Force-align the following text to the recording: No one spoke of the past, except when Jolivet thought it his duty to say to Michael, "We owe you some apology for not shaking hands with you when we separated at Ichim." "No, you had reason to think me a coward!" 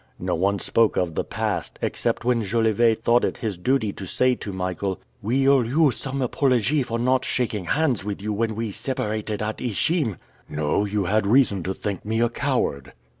No 0.17 0.33
one 0.33 0.57
spoke 0.57 0.97
of 0.97 1.13
the 1.13 1.23
past, 1.23 1.77
except 1.79 2.25
when 2.25 2.41
Jolivet 2.43 3.03
thought 3.03 3.23
it 3.23 3.37
his 3.37 3.55
duty 3.55 3.93
to 3.93 4.07
say 4.07 4.33
to 4.33 4.51
Michael, 4.51 4.99
"We 5.21 5.47
owe 5.47 5.61
you 5.61 5.91
some 5.91 6.23
apology 6.23 6.81
for 6.81 6.97
not 6.97 7.23
shaking 7.23 7.65
hands 7.65 8.03
with 8.03 8.19
you 8.19 8.33
when 8.33 8.55
we 8.55 8.71
separated 8.71 9.43
at 9.43 9.61
Ichim." 9.61 10.17
"No, 10.49 10.85
you 10.85 11.03
had 11.05 11.27
reason 11.27 11.61
to 11.61 11.75
think 11.75 12.03
me 12.03 12.19
a 12.19 12.29
coward!" 12.29 12.93